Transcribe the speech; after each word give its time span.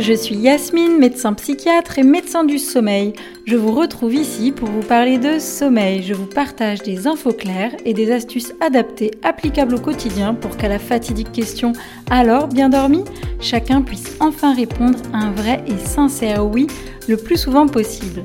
je 0.00 0.12
suis 0.12 0.34
Yasmine, 0.34 0.98
médecin 0.98 1.34
psychiatre 1.34 1.98
et 1.98 2.02
médecin 2.02 2.42
du 2.42 2.58
sommeil. 2.58 3.12
Je 3.44 3.56
vous 3.56 3.72
retrouve 3.72 4.14
ici 4.14 4.50
pour 4.50 4.68
vous 4.68 4.82
parler 4.82 5.18
de 5.18 5.38
sommeil. 5.38 6.02
Je 6.02 6.14
vous 6.14 6.26
partage 6.26 6.82
des 6.82 7.06
infos 7.06 7.32
claires 7.32 7.72
et 7.84 7.92
des 7.92 8.10
astuces 8.10 8.54
adaptées 8.60 9.12
applicables 9.22 9.74
au 9.74 9.78
quotidien 9.78 10.34
pour 10.34 10.56
qu'à 10.56 10.68
la 10.68 10.78
fatidique 10.78 11.32
question 11.32 11.72
Alors, 12.10 12.48
bien 12.48 12.70
dormi? 12.70 13.04
chacun 13.40 13.82
puisse 13.82 14.16
enfin 14.20 14.54
répondre 14.54 14.98
un 15.12 15.30
vrai 15.30 15.62
et 15.66 15.78
sincère 15.86 16.46
oui 16.46 16.66
le 17.06 17.16
plus 17.16 17.36
souvent 17.36 17.66
possible. 17.66 18.24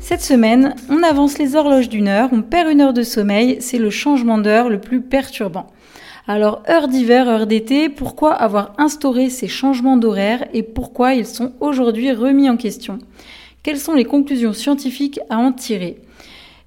Cette 0.00 0.22
semaine, 0.22 0.74
on 0.88 1.02
avance 1.02 1.38
les 1.38 1.56
horloges 1.56 1.88
d'une 1.88 2.08
heure, 2.08 2.30
on 2.32 2.42
perd 2.42 2.70
une 2.70 2.80
heure 2.80 2.94
de 2.94 3.02
sommeil, 3.02 3.58
c'est 3.60 3.78
le 3.78 3.90
changement 3.90 4.38
d'heure 4.38 4.68
le 4.68 4.80
plus 4.80 5.02
perturbant. 5.02 5.66
Alors, 6.28 6.64
heure 6.68 6.88
d'hiver, 6.88 7.28
heure 7.28 7.46
d'été, 7.46 7.88
pourquoi 7.88 8.32
avoir 8.32 8.72
instauré 8.78 9.30
ces 9.30 9.46
changements 9.46 9.96
d'horaire 9.96 10.48
et 10.52 10.64
pourquoi 10.64 11.14
ils 11.14 11.24
sont 11.24 11.52
aujourd'hui 11.60 12.10
remis 12.10 12.50
en 12.50 12.56
question? 12.56 12.98
Quelles 13.62 13.78
sont 13.78 13.94
les 13.94 14.04
conclusions 14.04 14.52
scientifiques 14.52 15.20
à 15.30 15.38
en 15.38 15.52
tirer? 15.52 15.98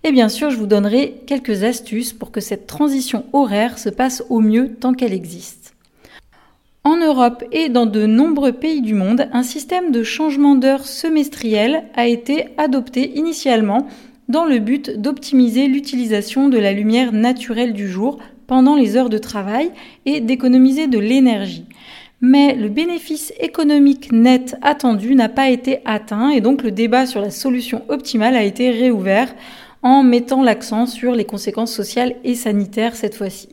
Et 0.06 0.14
bien 0.14 0.30
sûr, 0.30 0.50
je 0.50 0.56
vous 0.56 0.66
donnerai 0.66 1.16
quelques 1.28 1.64
astuces 1.64 2.14
pour 2.14 2.32
que 2.32 2.40
cette 2.40 2.68
transition 2.68 3.26
horaire 3.34 3.80
se 3.80 3.90
passe 3.90 4.24
au 4.30 4.40
mieux 4.40 4.76
tant 4.80 4.94
qu'elle 4.94 5.12
existe. 5.12 5.74
En 6.86 6.96
Europe 6.96 7.44
et 7.52 7.68
dans 7.68 7.86
de 7.86 8.06
nombreux 8.06 8.54
pays 8.54 8.80
du 8.80 8.94
monde, 8.94 9.28
un 9.34 9.44
système 9.44 9.92
de 9.92 10.04
changement 10.04 10.56
d'heure 10.56 10.86
semestriel 10.86 11.84
a 11.96 12.08
été 12.08 12.46
adopté 12.58 13.18
initialement 13.18 13.88
dans 14.30 14.46
le 14.46 14.60
but 14.60 14.90
d'optimiser 14.90 15.68
l'utilisation 15.68 16.48
de 16.48 16.58
la 16.58 16.72
lumière 16.72 17.12
naturelle 17.12 17.74
du 17.74 17.90
jour 17.90 18.20
pendant 18.50 18.76
les 18.76 18.98
heures 18.98 19.10
de 19.10 19.20
travail 19.20 19.70
et 20.08 20.22
d'économiser 20.22 20.88
de 20.88 20.98
l'énergie. 20.98 21.66
Mais 22.20 22.56
le 22.56 22.68
bénéfice 22.68 23.32
économique 23.40 24.12
net 24.12 24.58
attendu 24.64 25.14
n'a 25.14 25.30
pas 25.30 25.52
été 25.52 25.82
atteint 25.86 26.32
et 26.32 26.42
donc 26.42 26.64
le 26.64 26.72
débat 26.72 27.06
sur 27.06 27.22
la 27.22 27.30
solution 27.30 27.84
optimale 27.90 28.36
a 28.36 28.44
été 28.44 28.72
réouvert 28.72 29.36
en 29.84 30.02
mettant 30.02 30.42
l'accent 30.42 30.88
sur 30.88 31.14
les 31.14 31.26
conséquences 31.26 31.72
sociales 31.72 32.16
et 32.24 32.34
sanitaires 32.34 32.96
cette 32.96 33.14
fois-ci. 33.14 33.50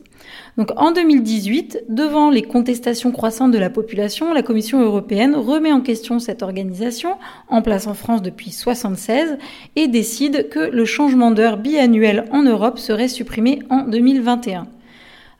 Donc 0.57 0.71
en 0.77 0.91
2018, 0.91 1.83
devant 1.89 2.31
les 2.31 2.41
contestations 2.41 3.11
croissantes 3.11 3.51
de 3.51 3.59
la 3.59 3.69
population, 3.69 4.33
la 4.33 4.41
Commission 4.41 4.81
européenne 4.81 5.35
remet 5.35 5.71
en 5.71 5.81
question 5.81 6.17
cette 6.17 6.41
organisation, 6.41 7.17
en 7.49 7.61
place 7.61 7.85
en 7.85 7.93
France 7.93 8.23
depuis 8.23 8.49
1976, 8.49 9.37
et 9.75 9.87
décide 9.87 10.49
que 10.49 10.59
le 10.59 10.85
changement 10.85 11.29
d'heure 11.29 11.57
biannuel 11.57 12.25
en 12.31 12.41
Europe 12.41 12.79
serait 12.79 13.07
supprimé 13.07 13.59
en 13.69 13.83
2021. 13.83 14.67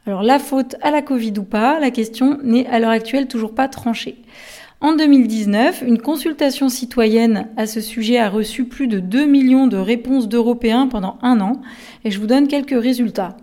Alors 0.07 0.23
la 0.23 0.39
faute 0.39 0.77
à 0.81 0.89
la 0.89 1.01
Covid 1.01 1.33
ou 1.37 1.43
pas, 1.43 1.81
la 1.81 1.91
question 1.91 2.39
n'est 2.41 2.65
à 2.67 2.79
l'heure 2.79 2.91
actuelle 2.91 3.27
toujours 3.27 3.53
pas 3.53 3.67
tranchée. 3.67 4.15
En 4.79 4.95
2019, 4.95 5.83
une 5.85 5.97
consultation 5.97 6.69
citoyenne 6.69 7.49
à 7.57 7.67
ce 7.67 7.81
sujet 7.81 8.17
a 8.17 8.29
reçu 8.29 8.63
plus 8.63 8.87
de 8.87 9.01
2 9.01 9.25
millions 9.25 9.67
de 9.67 9.75
réponses 9.75 10.29
d'Européens 10.29 10.87
pendant 10.87 11.17
un 11.23 11.41
an, 11.41 11.61
et 12.05 12.11
je 12.11 12.21
vous 12.21 12.25
donne 12.25 12.47
quelques 12.47 12.81
résultats. 12.81 13.35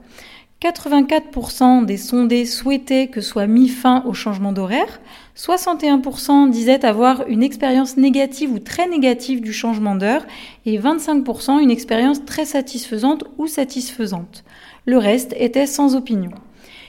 84% 0.63 1.85
des 1.85 1.99
sondés 1.99 2.47
souhaitaient 2.47 3.09
que 3.09 3.21
soit 3.21 3.47
mis 3.47 3.69
fin 3.69 4.03
au 4.07 4.15
changement 4.15 4.53
d'horaire, 4.53 5.03
61% 5.37 6.49
disaient 6.49 6.87
avoir 6.87 7.29
une 7.29 7.43
expérience 7.43 7.99
négative 7.99 8.51
ou 8.51 8.59
très 8.59 8.89
négative 8.89 9.43
du 9.43 9.53
changement 9.53 9.97
d'heure, 9.97 10.25
et 10.65 10.79
25% 10.79 11.61
une 11.61 11.71
expérience 11.71 12.25
très 12.25 12.47
satisfaisante 12.47 13.25
ou 13.37 13.49
satisfaisante. 13.49 14.45
Le 14.87 14.97
reste 14.97 15.35
était 15.39 15.67
sans 15.67 15.95
opinion. 15.95 16.31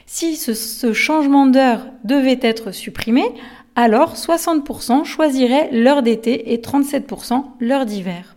Si 0.08 0.36
ce, 0.36 0.94
changement 0.94 1.48
d'heure 1.48 1.88
devait 2.04 2.40
être 2.42 2.72
supprimé, 2.72 3.24
alors 3.76 4.16
60% 4.16 5.04
choisiraient 5.04 5.70
l'heure 5.72 6.04
d'été 6.04 6.54
et 6.54 6.58
37% 6.58 7.44
l'heure 7.60 7.86
d'hiver. 7.86 8.36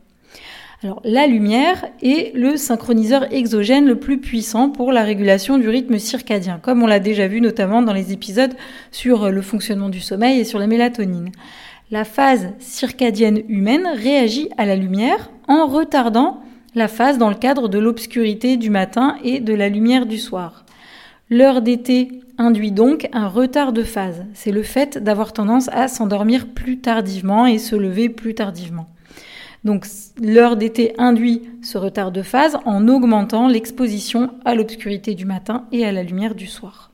Alors 0.83 1.01
la 1.05 1.27
lumière 1.27 1.84
est 2.03 2.34
le 2.34 2.56
synchroniseur 2.56 3.33
exogène 3.33 3.87
le 3.87 3.99
plus 3.99 4.19
puissant 4.21 4.71
pour 4.71 4.93
la 4.93 5.03
régulation 5.03 5.59
du 5.59 5.69
rythme 5.69 5.99
circadien, 5.99 6.59
comme 6.62 6.83
on 6.83 6.87
l'a 6.87 7.01
déjà 7.01 7.27
vu 7.27 7.41
notamment 7.41 7.83
dans 7.83 7.93
les 7.93 8.12
épisodes 8.12 8.55
sur 8.91 9.31
le 9.31 9.43
fonctionnement 9.43 9.89
du 9.89 10.00
sommeil 10.00 10.41
et 10.41 10.45
sur 10.45 10.59
la 10.59 10.69
mélatonine. 10.69 11.33
La 11.91 12.05
phase 12.05 12.53
circadienne 12.61 13.43
humaine 13.49 13.89
réagit 13.95 14.49
à 14.56 14.67
la 14.67 14.77
lumière 14.77 15.31
en 15.49 15.67
retardant 15.67 16.41
la 16.75 16.87
phase 16.87 17.19
dans 17.19 17.29
le 17.29 17.35
cadre 17.35 17.69
de 17.69 17.79
l'obscurité 17.79 18.56
du 18.56 18.71
matin 18.71 19.17
et 19.25 19.41
de 19.41 19.55
la 19.55 19.69
lumière 19.69 20.06
du 20.06 20.19
soir. 20.19 20.65
L'heure 21.31 21.61
d'été 21.61 22.22
induit 22.39 22.72
donc 22.72 23.09
un 23.12 23.28
retard 23.28 23.75
de 23.75 23.83
phase. 23.83 24.25
C'est 24.33 24.50
le 24.50 24.62
fait 24.62 24.97
d'avoir 24.97 25.34
tendance 25.34 25.69
à 25.72 25.87
s'endormir 25.87 26.47
plus 26.47 26.78
tardivement 26.78 27.47
et 27.47 27.59
se 27.59 27.77
lever 27.77 28.09
plus 28.09 28.34
tardivement. 28.34 28.87
Donc 29.62 29.87
l'heure 30.22 30.56
d'été 30.56 30.94
induit 30.97 31.43
ce 31.61 31.77
retard 31.77 32.12
de 32.12 32.22
phase 32.22 32.56
en 32.65 32.88
augmentant 32.88 33.47
l'exposition 33.47 34.31
à 34.47 34.55
l'obscurité 34.55 35.15
du 35.15 35.27
matin 35.27 35.67
et 35.71 35.84
à 35.84 35.93
la 35.93 36.03
lumière 36.03 36.34
du 36.34 36.47
soir. 36.47 36.93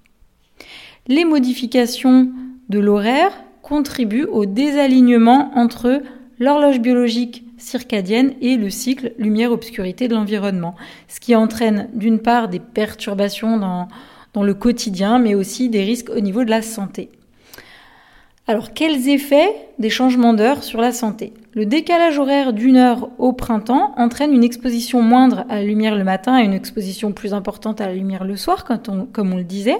Les 1.06 1.24
modifications 1.24 2.32
de 2.70 2.80
l'horaire 2.80 3.30
contribuent 3.62 4.24
au 4.24 4.46
désalignement 4.46 5.52
entre 5.54 6.02
l'horloge 6.40 6.80
biologique 6.80 7.44
circadienne 7.56 8.34
et 8.40 8.56
le 8.56 8.68
cycle 8.68 9.12
lumière-obscurité 9.16 10.08
de 10.08 10.14
l'environnement, 10.14 10.74
ce 11.06 11.20
qui 11.20 11.36
entraîne 11.36 11.88
d'une 11.94 12.18
part 12.18 12.48
des 12.48 12.58
perturbations 12.58 13.58
dans, 13.58 13.88
dans 14.34 14.42
le 14.42 14.54
quotidien, 14.54 15.18
mais 15.18 15.34
aussi 15.34 15.68
des 15.70 15.82
risques 15.82 16.10
au 16.10 16.20
niveau 16.20 16.44
de 16.44 16.50
la 16.50 16.60
santé. 16.60 17.08
Alors, 18.46 18.74
quels 18.74 19.08
effets 19.08 19.48
des 19.78 19.88
changements 19.88 20.34
d'heure 20.34 20.62
sur 20.62 20.82
la 20.82 20.92
santé? 20.92 21.32
Le 21.54 21.64
décalage 21.64 22.18
horaire 22.18 22.52
d'une 22.52 22.76
heure 22.76 23.08
au 23.16 23.32
printemps 23.32 23.94
entraîne 23.96 24.34
une 24.34 24.44
exposition 24.44 25.00
moindre 25.00 25.46
à 25.48 25.54
la 25.54 25.62
lumière 25.62 25.96
le 25.96 26.04
matin 26.04 26.38
et 26.38 26.44
une 26.44 26.52
exposition 26.52 27.12
plus 27.12 27.32
importante 27.32 27.80
à 27.80 27.86
la 27.86 27.94
lumière 27.94 28.24
le 28.24 28.36
soir, 28.36 28.66
comme 28.66 29.32
on 29.32 29.36
le 29.36 29.44
disait. 29.44 29.78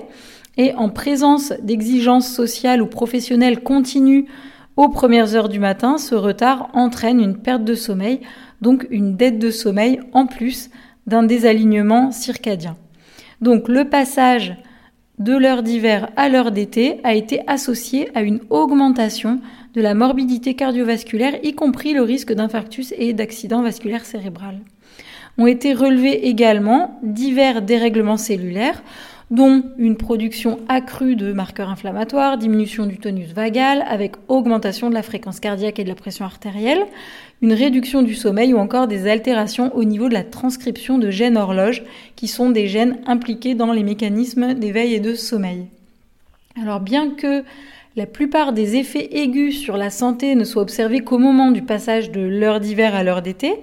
Et 0.56 0.72
en 0.75 0.88
présence 0.88 1.53
d'exigences 1.62 2.32
sociales 2.32 2.81
ou 2.81 2.87
professionnelles 2.87 3.62
continues 3.62 4.26
aux 4.76 4.88
premières 4.88 5.34
heures 5.34 5.50
du 5.50 5.59
matin, 5.59 5.98
ce 5.98 6.14
retard 6.14 6.70
entraîne 6.72 7.20
une 7.20 7.37
perte 7.37 7.64
de 7.64 7.75
sommeil, 7.75 8.20
donc 8.62 8.87
une 8.91 9.16
dette 9.16 9.38
de 9.38 9.50
sommeil 9.50 10.00
en 10.12 10.26
plus 10.26 10.70
d'un 11.06 11.22
désalignement 11.22 12.12
circadien. 12.12 12.76
Donc 13.41 13.69
le 13.69 13.89
passage 13.89 14.56
de 15.19 15.37
l'heure 15.37 15.62
d'hiver 15.62 16.11
à 16.17 16.28
l'heure 16.28 16.50
d'été 16.50 17.00
a 17.05 17.15
été 17.15 17.41
associé 17.47 18.09
à 18.17 18.22
une 18.22 18.41
augmentation 18.50 19.41
de 19.75 19.81
la 19.81 19.95
morbidité 19.95 20.55
cardiovasculaire, 20.55 21.39
y 21.43 21.55
compris 21.55 21.94
le 21.94 22.03
risque 22.03 22.33
d'infarctus 22.33 22.93
et 22.97 23.12
d'accident 23.12 23.62
vasculaire 23.62 24.05
cérébral. 24.05 24.61
Ont 25.37 25.47
été 25.47 25.73
relevés 25.73 26.28
également 26.28 26.99
divers 27.03 27.62
dérèglements 27.62 28.17
cellulaires, 28.17 28.83
dont 29.34 29.65
une 29.78 29.97
production 29.97 30.61
accrue 30.69 31.17
de 31.17 31.33
marqueurs 31.33 31.69
inflammatoires, 31.69 32.39
diminution 32.39 32.87
du 32.87 32.99
tonus 32.99 33.33
vagal 33.33 33.84
avec 33.89 34.12
augmentation 34.28 34.89
de 34.89 34.95
la 34.95 35.03
fréquence 35.03 35.41
cardiaque 35.41 35.78
et 35.78 35.84
de 35.84 35.89
la 35.89 35.95
pression 35.95 36.25
artérielle, 36.25 36.84
une 37.43 37.53
réduction 37.53 38.03
du 38.03 38.15
sommeil 38.15 38.55
ou 38.55 38.59
encore 38.59 38.87
des 38.87 39.09
altérations 39.09 39.75
au 39.77 39.84
niveau 39.84 40.09
de 40.09 40.15
la 40.15 40.23
transcription 40.23 40.99
de 40.99 41.11
gènes 41.11 41.37
horloges 41.37 41.83
qui 42.15 42.28
sont 42.28 42.50
des 42.50 42.69
gènes 42.69 42.99
impliqués 43.06 43.55
dans 43.55 43.73
les 43.73 43.83
mécanismes 43.83 44.55
d'éveil 44.55 44.94
et 44.94 45.00
de 45.00 45.15
sommeil. 45.15 45.67
Alors 46.61 46.81
bien 46.81 47.11
que 47.11 47.43
la 47.97 48.06
plupart 48.06 48.53
des 48.53 48.77
effets 48.77 49.09
aigus 49.19 49.59
sur 49.59 49.77
la 49.77 49.91
santé 49.91 50.37
ne 50.37 50.44
soient 50.44 50.62
observés 50.62 51.00
qu'au 51.00 51.19
moment 51.19 51.50
du 51.50 51.62
passage 51.62 52.12
de 52.12 52.21
l'heure 52.21 52.61
d'hiver 52.61 52.94
à 52.94 53.03
l'heure 53.03 53.23
d'été, 53.23 53.55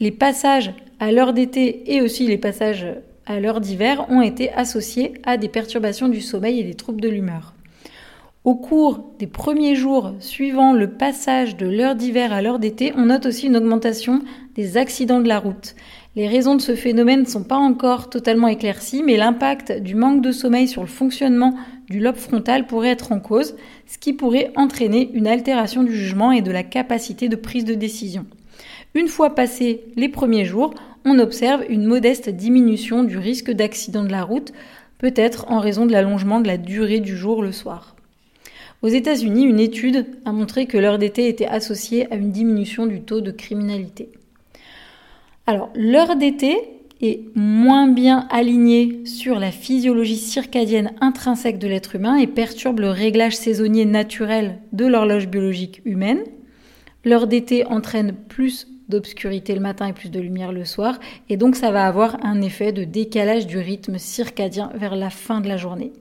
les 0.00 0.10
passages 0.10 0.72
à 1.00 1.12
l'heure 1.12 1.34
d'été 1.34 1.94
et 1.94 2.00
aussi 2.00 2.26
les 2.26 2.38
passages 2.38 2.86
à 3.26 3.40
l'heure 3.40 3.60
d'hiver 3.60 4.06
ont 4.08 4.22
été 4.22 4.52
associés 4.52 5.14
à 5.24 5.36
des 5.36 5.48
perturbations 5.48 6.08
du 6.08 6.20
sommeil 6.20 6.60
et 6.60 6.64
des 6.64 6.74
troubles 6.74 7.00
de 7.00 7.08
l'humeur. 7.08 7.54
Au 8.44 8.56
cours 8.56 9.12
des 9.20 9.28
premiers 9.28 9.76
jours 9.76 10.14
suivant 10.18 10.72
le 10.72 10.90
passage 10.90 11.56
de 11.56 11.66
l'heure 11.66 11.94
d'hiver 11.94 12.32
à 12.32 12.42
l'heure 12.42 12.58
d'été, 12.58 12.92
on 12.96 13.06
note 13.06 13.26
aussi 13.26 13.46
une 13.46 13.56
augmentation 13.56 14.20
des 14.56 14.76
accidents 14.76 15.20
de 15.20 15.28
la 15.28 15.38
route. 15.38 15.76
Les 16.16 16.26
raisons 16.26 16.56
de 16.56 16.60
ce 16.60 16.74
phénomène 16.74 17.20
ne 17.20 17.26
sont 17.26 17.44
pas 17.44 17.56
encore 17.56 18.10
totalement 18.10 18.48
éclaircies, 18.48 19.04
mais 19.04 19.16
l'impact 19.16 19.80
du 19.80 19.94
manque 19.94 20.22
de 20.22 20.32
sommeil 20.32 20.66
sur 20.66 20.82
le 20.82 20.88
fonctionnement 20.88 21.54
du 21.88 22.00
lobe 22.00 22.16
frontal 22.16 22.66
pourrait 22.66 22.90
être 22.90 23.12
en 23.12 23.20
cause, 23.20 23.54
ce 23.86 23.96
qui 23.96 24.12
pourrait 24.12 24.52
entraîner 24.56 25.10
une 25.14 25.28
altération 25.28 25.84
du 25.84 25.94
jugement 25.94 26.32
et 26.32 26.42
de 26.42 26.50
la 26.50 26.64
capacité 26.64 27.28
de 27.28 27.36
prise 27.36 27.64
de 27.64 27.74
décision. 27.74 28.26
Une 28.94 29.08
fois 29.08 29.34
passés 29.34 29.84
les 29.96 30.08
premiers 30.08 30.44
jours, 30.44 30.74
on 31.04 31.18
observe 31.18 31.64
une 31.68 31.84
modeste 31.84 32.28
diminution 32.28 33.04
du 33.04 33.18
risque 33.18 33.50
d'accident 33.50 34.04
de 34.04 34.10
la 34.10 34.22
route, 34.22 34.52
peut-être 34.98 35.50
en 35.50 35.58
raison 35.58 35.86
de 35.86 35.92
l'allongement 35.92 36.40
de 36.40 36.46
la 36.46 36.58
durée 36.58 37.00
du 37.00 37.16
jour 37.16 37.42
le 37.42 37.52
soir. 37.52 37.96
Aux 38.82 38.88
États-Unis, 38.88 39.44
une 39.44 39.60
étude 39.60 40.06
a 40.24 40.32
montré 40.32 40.66
que 40.66 40.78
l'heure 40.78 40.98
d'été 40.98 41.28
était 41.28 41.46
associée 41.46 42.12
à 42.12 42.16
une 42.16 42.32
diminution 42.32 42.86
du 42.86 43.00
taux 43.00 43.20
de 43.20 43.30
criminalité. 43.30 44.10
Alors, 45.46 45.70
l'heure 45.74 46.16
d'été 46.16 46.56
est 47.00 47.20
moins 47.34 47.88
bien 47.88 48.26
aligné 48.30 49.04
sur 49.06 49.38
la 49.38 49.50
physiologie 49.50 50.16
circadienne 50.16 50.92
intrinsèque 51.00 51.58
de 51.58 51.66
l'être 51.66 51.96
humain 51.96 52.16
et 52.16 52.28
perturbe 52.28 52.80
le 52.80 52.90
réglage 52.90 53.36
saisonnier 53.36 53.84
naturel 53.84 54.58
de 54.72 54.86
l'horloge 54.86 55.28
biologique 55.28 55.82
humaine. 55.84 56.22
L'heure 57.04 57.26
d'été 57.26 57.66
entraîne 57.66 58.12
plus 58.12 58.68
d'obscurité 58.88 59.54
le 59.54 59.60
matin 59.60 59.88
et 59.88 59.92
plus 59.92 60.10
de 60.10 60.20
lumière 60.20 60.52
le 60.52 60.64
soir, 60.64 60.98
et 61.28 61.36
donc 61.36 61.56
ça 61.56 61.72
va 61.72 61.86
avoir 61.86 62.24
un 62.24 62.40
effet 62.42 62.72
de 62.72 62.84
décalage 62.84 63.46
du 63.46 63.58
rythme 63.58 63.98
circadien 63.98 64.70
vers 64.74 64.94
la 64.94 65.10
fin 65.10 65.40
de 65.40 65.48
la 65.48 65.56
journée. 65.56 65.92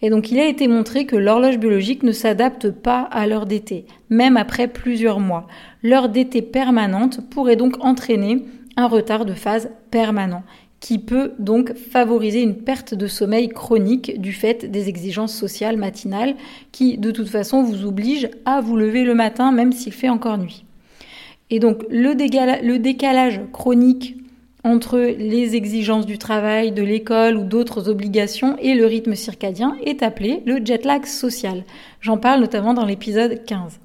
Et 0.00 0.10
donc 0.10 0.30
il 0.30 0.38
a 0.38 0.46
été 0.46 0.68
montré 0.68 1.06
que 1.06 1.16
l'horloge 1.16 1.58
biologique 1.58 2.02
ne 2.02 2.12
s'adapte 2.12 2.70
pas 2.70 3.00
à 3.00 3.26
l'heure 3.26 3.46
d'été, 3.46 3.86
même 4.10 4.36
après 4.36 4.68
plusieurs 4.68 5.20
mois. 5.20 5.46
L'heure 5.82 6.08
d'été 6.08 6.42
permanente 6.42 7.20
pourrait 7.30 7.56
donc 7.56 7.84
entraîner 7.84 8.44
un 8.76 8.86
retard 8.86 9.24
de 9.24 9.34
phase 9.34 9.70
permanent 9.90 10.44
qui 10.82 10.98
peut 10.98 11.32
donc 11.38 11.74
favoriser 11.74 12.42
une 12.42 12.56
perte 12.56 12.92
de 12.92 13.06
sommeil 13.06 13.48
chronique 13.48 14.20
du 14.20 14.32
fait 14.32 14.68
des 14.68 14.88
exigences 14.88 15.32
sociales 15.32 15.76
matinales 15.76 16.34
qui 16.72 16.98
de 16.98 17.12
toute 17.12 17.28
façon 17.28 17.62
vous 17.62 17.86
obligent 17.86 18.28
à 18.44 18.60
vous 18.60 18.76
lever 18.76 19.04
le 19.04 19.14
matin 19.14 19.52
même 19.52 19.72
s'il 19.72 19.92
fait 19.92 20.08
encore 20.08 20.38
nuit. 20.38 20.64
Et 21.50 21.60
donc 21.60 21.84
le, 21.88 22.14
décalage 22.78 23.40
chronique 23.52 24.16
entre 24.64 24.98
les 24.98 25.54
exigences 25.54 26.04
du 26.04 26.18
travail, 26.18 26.72
de 26.72 26.82
l'école 26.82 27.36
ou 27.36 27.44
d'autres 27.44 27.88
obligations 27.88 28.56
et 28.58 28.74
le 28.74 28.84
rythme 28.84 29.14
circadien 29.14 29.76
est 29.84 30.02
appelé 30.02 30.42
le 30.46 30.64
jet 30.64 30.84
lag 30.84 31.06
social. 31.06 31.62
J'en 32.00 32.18
parle 32.18 32.40
notamment 32.40 32.74
dans 32.74 32.86
l'épisode 32.86 33.44
15. 33.44 33.78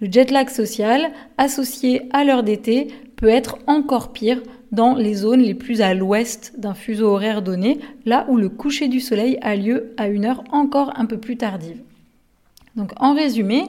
Le 0.00 0.10
jet 0.10 0.30
lag 0.30 0.48
social, 0.48 1.10
associé 1.36 2.02
à 2.12 2.24
l'heure 2.24 2.42
d'été, 2.42 2.88
peut 3.18 3.28
être 3.28 3.58
encore 3.66 4.12
pire 4.12 4.40
dans 4.72 4.94
les 4.94 5.14
zones 5.14 5.42
les 5.42 5.54
plus 5.54 5.82
à 5.82 5.92
l'ouest 5.92 6.54
d'un 6.56 6.74
fuseau 6.74 7.08
horaire 7.08 7.42
donné, 7.42 7.80
là 8.06 8.26
où 8.28 8.36
le 8.36 8.48
coucher 8.48 8.88
du 8.88 9.00
soleil 9.00 9.38
a 9.42 9.56
lieu 9.56 9.92
à 9.96 10.08
une 10.08 10.24
heure 10.24 10.44
encore 10.52 10.92
un 10.96 11.04
peu 11.04 11.18
plus 11.18 11.36
tardive. 11.36 11.82
Donc 12.76 12.92
en 13.00 13.14
résumé, 13.14 13.64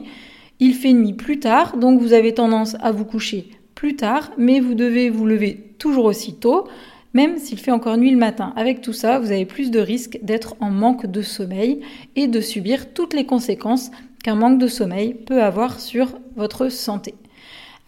il 0.59 0.73
fait 0.73 0.93
nuit 0.93 1.13
plus 1.13 1.39
tard, 1.39 1.77
donc 1.77 1.99
vous 1.99 2.13
avez 2.13 2.33
tendance 2.33 2.75
à 2.81 2.91
vous 2.91 3.05
coucher 3.05 3.49
plus 3.75 3.95
tard, 3.95 4.31
mais 4.37 4.59
vous 4.59 4.75
devez 4.75 5.09
vous 5.09 5.25
lever 5.25 5.73
toujours 5.79 6.05
aussi 6.05 6.35
tôt, 6.35 6.67
même 7.13 7.37
s'il 7.37 7.57
fait 7.57 7.71
encore 7.71 7.97
nuit 7.97 8.11
le 8.11 8.17
matin. 8.17 8.53
Avec 8.55 8.81
tout 8.81 8.93
ça, 8.93 9.17
vous 9.17 9.31
avez 9.31 9.45
plus 9.45 9.71
de 9.71 9.79
risques 9.79 10.19
d'être 10.21 10.55
en 10.59 10.69
manque 10.69 11.07
de 11.07 11.21
sommeil 11.21 11.79
et 12.15 12.27
de 12.27 12.41
subir 12.41 12.93
toutes 12.93 13.13
les 13.13 13.25
conséquences 13.25 13.89
qu'un 14.23 14.35
manque 14.35 14.59
de 14.59 14.67
sommeil 14.67 15.13
peut 15.13 15.41
avoir 15.41 15.79
sur 15.79 16.19
votre 16.35 16.69
santé. 16.69 17.15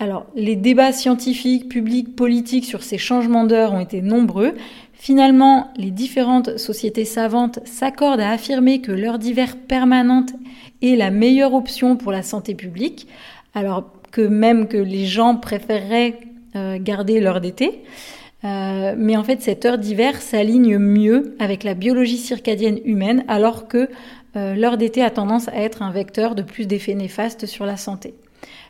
Alors, 0.01 0.25
les 0.33 0.56
débats 0.56 0.94
scientifiques, 0.94 1.69
publics, 1.69 2.15
politiques 2.15 2.65
sur 2.65 2.81
ces 2.81 2.98
changements 2.98 3.45
d'heure 3.45 3.71
ont 3.74 3.80
été 3.80 4.01
nombreux. 4.01 4.56
Finalement, 4.94 5.71
les 5.77 5.92
différentes 5.92 6.57
sociétés 6.57 7.06
savantes 7.06 7.59
s'accordent 7.65 8.19
à 8.19 8.31
affirmer 8.31 8.81
que 8.81 8.92
l'heure 8.92 9.19
d'hiver 9.19 9.56
permanente 9.68 10.31
est 10.81 10.95
la 10.95 11.12
meilleure 11.12 11.53
option 11.53 11.98
pour 11.98 12.12
la 12.12 12.24
santé 12.24 12.56
publique, 12.56 13.07
alors 13.53 13.92
que 14.09 14.21
même 14.21 14.68
que 14.68 14.77
les 14.77 15.06
gens 15.06 15.36
préféreraient 15.36 16.18
euh, 16.56 16.80
garder 16.81 17.19
l'heure 17.19 17.39
d'été. 17.39 17.83
Euh, 18.44 18.95
mais 18.98 19.15
en 19.15 19.24
fait, 19.24 19.44
cette 19.44 19.65
heure 19.65 19.77
d'hiver 19.77 20.19
s'aligne 20.19 20.80
mieux 20.80 21.36
avec 21.38 21.63
la 21.63 21.75
biologie 21.75 22.18
circadienne 22.18 22.80
humaine, 22.86 23.24
alors 23.27 23.68
que 23.68 23.88
euh, 24.36 24.56
l'heure 24.56 24.77
d'été 24.77 25.03
a 25.03 25.12
tendance 25.12 25.48
à 25.50 25.57
être 25.57 25.83
un 25.83 25.92
vecteur 25.92 26.33
de 26.33 26.42
plus 26.42 26.65
d'effets 26.65 26.95
néfastes 26.95 27.45
sur 27.45 27.68
la 27.68 27.77
santé. 27.77 28.15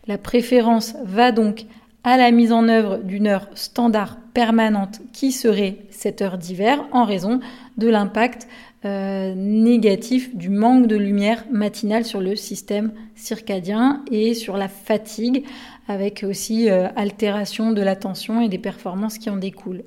La 0.07 0.17
préférence 0.17 0.95
va 1.03 1.31
donc 1.31 1.65
à 2.03 2.17
la 2.17 2.31
mise 2.31 2.51
en 2.51 2.67
œuvre 2.67 2.97
d'une 2.97 3.27
heure 3.27 3.47
standard 3.53 4.17
permanente 4.33 5.01
qui 5.13 5.31
serait 5.31 5.77
cette 5.91 6.21
heure 6.21 6.37
d'hiver 6.37 6.83
en 6.91 7.05
raison 7.05 7.39
de 7.77 7.87
l'impact 7.87 8.47
euh, 8.83 9.35
négatif 9.35 10.35
du 10.35 10.49
manque 10.49 10.87
de 10.87 10.95
lumière 10.95 11.45
matinale 11.51 12.03
sur 12.03 12.19
le 12.19 12.35
système 12.35 12.91
circadien 13.13 14.03
et 14.09 14.33
sur 14.33 14.57
la 14.57 14.67
fatigue 14.67 15.45
avec 15.87 16.25
aussi 16.27 16.69
euh, 16.69 16.87
altération 16.95 17.71
de 17.71 17.81
l'attention 17.81 18.41
et 18.41 18.49
des 18.49 18.57
performances 18.57 19.19
qui 19.19 19.29
en 19.29 19.37
découlent. 19.37 19.83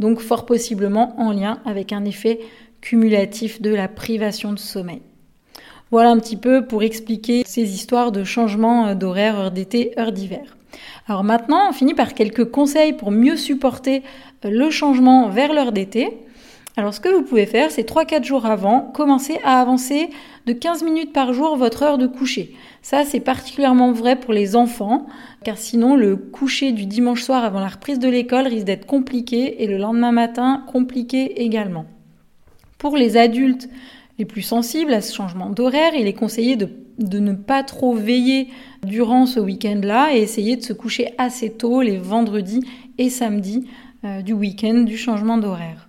Donc 0.00 0.18
fort 0.18 0.46
possiblement 0.46 1.14
en 1.20 1.30
lien 1.30 1.60
avec 1.64 1.92
un 1.92 2.04
effet 2.04 2.40
cumulatif 2.80 3.62
de 3.62 3.70
la 3.70 3.86
privation 3.86 4.52
de 4.52 4.58
sommeil. 4.58 5.02
Voilà 5.94 6.10
un 6.10 6.18
petit 6.18 6.36
peu 6.36 6.66
pour 6.66 6.82
expliquer 6.82 7.44
ces 7.46 7.72
histoires 7.72 8.10
de 8.10 8.24
changement 8.24 8.88
euh, 8.88 8.94
d'horaire, 8.96 9.38
heure 9.38 9.50
d'été, 9.52 9.92
heure 9.96 10.10
d'hiver. 10.10 10.56
Alors 11.06 11.22
maintenant, 11.22 11.68
on 11.68 11.72
finit 11.72 11.94
par 11.94 12.14
quelques 12.14 12.50
conseils 12.50 12.94
pour 12.94 13.12
mieux 13.12 13.36
supporter 13.36 14.02
le 14.42 14.70
changement 14.70 15.28
vers 15.28 15.52
l'heure 15.52 15.70
d'été. 15.70 16.08
Alors 16.76 16.94
ce 16.94 16.98
que 16.98 17.08
vous 17.08 17.22
pouvez 17.22 17.46
faire, 17.46 17.70
c'est 17.70 17.88
3-4 17.88 18.24
jours 18.24 18.44
avant, 18.44 18.80
commencer 18.80 19.38
à 19.44 19.60
avancer 19.60 20.10
de 20.46 20.52
15 20.52 20.82
minutes 20.82 21.12
par 21.12 21.32
jour 21.32 21.56
votre 21.56 21.84
heure 21.84 21.96
de 21.96 22.08
coucher. 22.08 22.56
Ça, 22.82 23.04
c'est 23.04 23.20
particulièrement 23.20 23.92
vrai 23.92 24.16
pour 24.16 24.32
les 24.32 24.56
enfants, 24.56 25.06
car 25.44 25.58
sinon 25.58 25.94
le 25.94 26.16
coucher 26.16 26.72
du 26.72 26.86
dimanche 26.86 27.22
soir 27.22 27.44
avant 27.44 27.60
la 27.60 27.68
reprise 27.68 28.00
de 28.00 28.08
l'école 28.08 28.48
risque 28.48 28.66
d'être 28.66 28.86
compliqué 28.86 29.62
et 29.62 29.68
le 29.68 29.78
lendemain 29.78 30.10
matin 30.10 30.64
compliqué 30.66 31.44
également. 31.44 31.86
Pour 32.78 32.96
les 32.96 33.16
adultes 33.16 33.68
les 34.18 34.24
plus 34.24 34.42
sensibles 34.42 34.92
à 34.92 35.00
ce 35.00 35.14
changement 35.14 35.50
d'horaire, 35.50 35.92
il 35.94 36.06
est 36.06 36.14
conseillé 36.14 36.56
de, 36.56 36.68
ne 36.98 37.32
pas 37.32 37.62
trop 37.62 37.94
veiller 37.94 38.48
durant 38.86 39.26
ce 39.26 39.40
week-end-là 39.40 40.14
et 40.14 40.20
essayer 40.20 40.56
de 40.56 40.62
se 40.62 40.72
coucher 40.72 41.14
assez 41.18 41.50
tôt 41.50 41.82
les 41.82 41.98
vendredis 41.98 42.60
et 42.98 43.10
samedis 43.10 43.66
euh, 44.04 44.22
du 44.22 44.32
week-end 44.32 44.82
du 44.82 44.96
changement 44.96 45.38
d'horaire. 45.38 45.88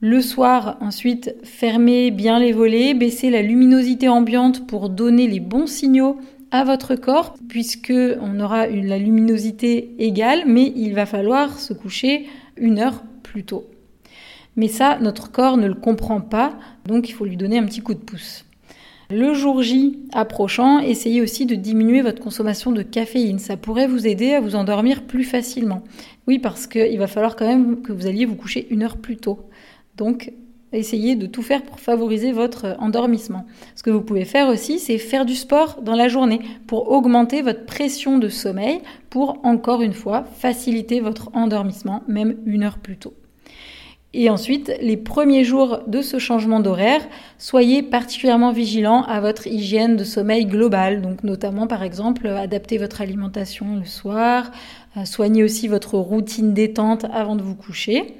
Le 0.00 0.20
soir, 0.20 0.76
ensuite, 0.80 1.34
fermez 1.42 2.10
bien 2.10 2.38
les 2.38 2.52
volets, 2.52 2.94
baissez 2.94 3.30
la 3.30 3.42
luminosité 3.42 4.08
ambiante 4.08 4.66
pour 4.66 4.90
donner 4.90 5.26
les 5.26 5.40
bons 5.40 5.66
signaux 5.66 6.18
à 6.50 6.64
votre 6.64 6.94
corps, 6.94 7.34
puisque 7.48 7.92
on 8.20 8.40
aura 8.40 8.66
la 8.66 8.98
luminosité 8.98 9.94
égale, 9.98 10.44
mais 10.46 10.72
il 10.76 10.94
va 10.94 11.06
falloir 11.06 11.58
se 11.58 11.72
coucher 11.72 12.26
une 12.56 12.78
heure 12.78 13.02
plus 13.22 13.44
tôt. 13.44 13.66
Mais 14.56 14.68
ça, 14.68 14.98
notre 15.00 15.30
corps 15.30 15.56
ne 15.56 15.66
le 15.66 15.74
comprend 15.74 16.20
pas, 16.20 16.54
donc 16.86 17.08
il 17.08 17.12
faut 17.12 17.26
lui 17.26 17.36
donner 17.36 17.58
un 17.58 17.66
petit 17.66 17.82
coup 17.82 17.94
de 17.94 18.00
pouce. 18.00 18.46
Le 19.08 19.34
jour 19.34 19.62
J 19.62 20.00
approchant, 20.12 20.80
essayez 20.80 21.20
aussi 21.20 21.46
de 21.46 21.54
diminuer 21.54 22.02
votre 22.02 22.20
consommation 22.20 22.72
de 22.72 22.82
caféine. 22.82 23.38
Ça 23.38 23.56
pourrait 23.56 23.86
vous 23.86 24.08
aider 24.08 24.32
à 24.32 24.40
vous 24.40 24.56
endormir 24.56 25.04
plus 25.04 25.22
facilement. 25.22 25.84
Oui, 26.26 26.40
parce 26.40 26.66
qu'il 26.66 26.98
va 26.98 27.06
falloir 27.06 27.36
quand 27.36 27.46
même 27.46 27.82
que 27.82 27.92
vous 27.92 28.08
alliez 28.08 28.24
vous 28.24 28.34
coucher 28.34 28.66
une 28.70 28.82
heure 28.82 28.96
plus 28.96 29.16
tôt. 29.16 29.38
Donc, 29.96 30.32
essayez 30.72 31.14
de 31.14 31.26
tout 31.26 31.42
faire 31.42 31.62
pour 31.62 31.78
favoriser 31.78 32.32
votre 32.32 32.76
endormissement. 32.80 33.46
Ce 33.76 33.84
que 33.84 33.90
vous 33.90 34.00
pouvez 34.00 34.24
faire 34.24 34.48
aussi, 34.48 34.80
c'est 34.80 34.98
faire 34.98 35.24
du 35.24 35.36
sport 35.36 35.82
dans 35.82 35.94
la 35.94 36.08
journée 36.08 36.40
pour 36.66 36.90
augmenter 36.90 37.42
votre 37.42 37.64
pression 37.64 38.18
de 38.18 38.28
sommeil, 38.28 38.80
pour 39.08 39.38
encore 39.44 39.82
une 39.82 39.92
fois 39.92 40.24
faciliter 40.24 40.98
votre 40.98 41.30
endormissement, 41.32 42.02
même 42.08 42.36
une 42.44 42.64
heure 42.64 42.78
plus 42.78 42.96
tôt. 42.96 43.14
Et 44.14 44.30
ensuite, 44.30 44.72
les 44.80 44.96
premiers 44.96 45.44
jours 45.44 45.80
de 45.86 46.00
ce 46.00 46.18
changement 46.18 46.60
d'horaire, 46.60 47.02
soyez 47.38 47.82
particulièrement 47.82 48.50
vigilant 48.50 49.02
à 49.02 49.20
votre 49.20 49.46
hygiène 49.46 49.96
de 49.96 50.04
sommeil 50.04 50.46
globale. 50.46 51.02
Donc, 51.02 51.22
notamment, 51.22 51.66
par 51.66 51.82
exemple, 51.82 52.26
adapter 52.26 52.78
votre 52.78 53.02
alimentation 53.02 53.76
le 53.76 53.84
soir, 53.84 54.50
euh, 54.96 55.04
soignez 55.04 55.44
aussi 55.44 55.68
votre 55.68 55.98
routine 55.98 56.54
détente 56.54 57.04
avant 57.12 57.36
de 57.36 57.42
vous 57.42 57.54
coucher. 57.54 58.14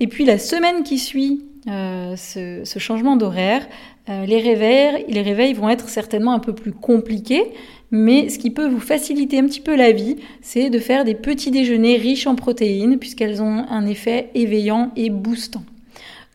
Et 0.00 0.06
puis 0.06 0.24
la 0.24 0.38
semaine 0.38 0.82
qui 0.82 0.98
suit 0.98 1.44
euh, 1.68 2.16
ce, 2.16 2.78
changement 2.78 3.16
d'horaire, 3.16 3.66
euh, 4.08 4.24
les 4.24 4.40
réveils 4.40 5.52
vont 5.52 5.68
être 5.68 5.88
certainement 5.88 6.32
un 6.32 6.38
peu 6.38 6.54
plus 6.54 6.72
compliqués, 6.72 7.42
mais 7.90 8.28
ce 8.28 8.38
qui 8.38 8.50
peut 8.50 8.68
vous 8.68 8.80
faciliter 8.80 9.38
un 9.38 9.46
petit 9.46 9.60
peu 9.60 9.76
la 9.76 9.92
vie, 9.92 10.16
c'est 10.42 10.70
de 10.70 10.78
faire 10.78 11.04
des 11.04 11.14
petits 11.14 11.50
déjeuners 11.50 11.96
riches 11.96 12.26
en 12.26 12.34
protéines, 12.34 12.98
puisqu'elles 12.98 13.42
ont 13.42 13.64
un 13.68 13.86
effet 13.86 14.30
éveillant 14.34 14.90
et 14.96 15.10
boostant. 15.10 15.64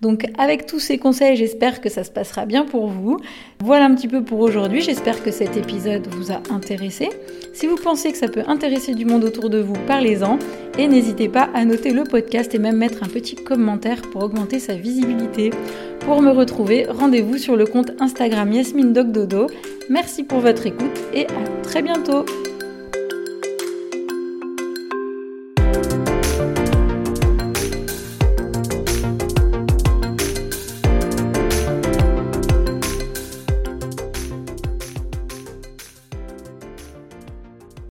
Donc 0.01 0.25
avec 0.39 0.65
tous 0.65 0.79
ces 0.79 0.98
conseils, 0.98 1.36
j'espère 1.36 1.79
que 1.79 1.88
ça 1.88 2.03
se 2.03 2.10
passera 2.10 2.48
bien 2.48 2.65
pour 2.65 2.88
vous. 2.88 3.17
Voilà 3.60 3.86
un 3.86 3.93
petit 3.93 4.08
peu 4.08 4.24
pour 4.24 4.39
aujourd'hui, 4.39 4.81
j'espère 4.81 5.24
que 5.24 5.29
cet 5.29 5.58
épisode 5.58 6.08
vous 6.08 6.31
a 6.31 6.41
intéressé. 6.50 7.10
Si 7.53 7.67
vous 7.67 7.75
pensez 7.75 8.12
que 8.12 8.17
ça 8.17 8.27
peut 8.27 8.43
intéresser 8.48 8.96
du 8.96 9.05
monde 9.05 9.24
autour 9.24 9.51
de 9.51 9.60
vous, 9.60 9.75
parlez-en 9.86 10.39
et 10.79 10.88
n'hésitez 10.88 11.29
pas 11.29 11.50
à 11.53 11.65
noter 11.65 11.91
le 11.91 12.03
podcast 12.03 12.55
et 12.55 12.60
même 12.60 12.77
mettre 12.77 13.03
un 13.03 13.10
petit 13.10 13.36
commentaire 13.36 14.01
pour 14.01 14.24
augmenter 14.24 14.58
sa 14.58 14.74
visibilité. 14.74 15.51
Pour 16.00 16.24
me 16.24 16.31
retrouver, 16.31 16.88
rendez-vous 16.89 17.38
sur 17.38 17.55
le 17.55 17.67
compte 17.67 17.91
Instagram 18.00 18.51
Yasmine 18.51 18.93
Dodo. 18.93 19.48
Merci 19.91 20.24
pour 20.24 20.39
votre 20.39 20.65
écoute 20.65 20.98
et 21.13 21.27
à 21.27 21.62
très 21.63 21.81
bientôt 21.81 22.25